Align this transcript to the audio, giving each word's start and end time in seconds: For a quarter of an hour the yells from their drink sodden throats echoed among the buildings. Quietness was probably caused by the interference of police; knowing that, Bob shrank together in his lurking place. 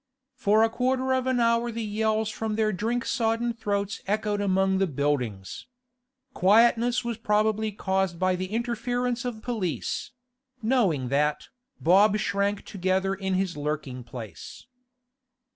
For 0.33 0.63
a 0.63 0.69
quarter 0.71 1.13
of 1.13 1.27
an 1.27 1.39
hour 1.39 1.71
the 1.71 1.83
yells 1.85 2.31
from 2.31 2.55
their 2.55 2.71
drink 2.73 3.05
sodden 3.05 3.53
throats 3.53 4.01
echoed 4.07 4.41
among 4.41 4.79
the 4.79 4.87
buildings. 4.87 5.67
Quietness 6.33 7.05
was 7.05 7.19
probably 7.19 7.71
caused 7.71 8.17
by 8.17 8.35
the 8.35 8.47
interference 8.47 9.25
of 9.25 9.43
police; 9.43 10.09
knowing 10.59 11.09
that, 11.09 11.49
Bob 11.79 12.17
shrank 12.17 12.65
together 12.65 13.13
in 13.13 13.35
his 13.35 13.55
lurking 13.55 14.03
place. 14.03 14.65